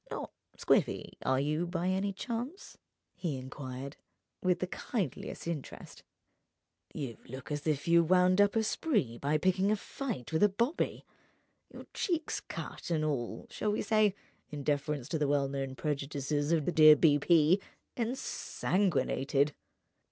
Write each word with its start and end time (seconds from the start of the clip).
"Not 0.09 0.31
squiffy, 0.57 1.13
are 1.23 1.39
you, 1.39 1.67
by 1.67 1.89
any 1.89 2.11
chance?" 2.11 2.75
he 3.13 3.37
enquired 3.37 3.97
with 4.41 4.57
the 4.57 4.65
kindliest 4.65 5.45
interest. 5.45 6.01
"You 6.91 7.17
look 7.27 7.51
as 7.51 7.67
if 7.67 7.87
you'd 7.87 8.09
wound 8.09 8.41
up 8.41 8.55
a 8.55 8.63
spree 8.63 9.19
by 9.19 9.37
picking 9.37 9.69
a 9.71 9.75
fight 9.75 10.33
with 10.33 10.41
a 10.41 10.49
bobby. 10.49 11.05
Your 11.71 11.85
cheek's 11.93 12.39
cut 12.39 12.89
and 12.89 13.05
all 13.05 13.45
(shall 13.51 13.71
we 13.71 13.83
say, 13.83 14.15
in 14.49 14.63
deference 14.63 15.07
to 15.09 15.19
the 15.19 15.27
well 15.27 15.47
known 15.47 15.75
prejudices 15.75 16.51
of 16.51 16.65
the 16.65 16.71
dear 16.71 16.95
B.P.?) 16.95 17.61
ensanguined. 17.95 19.53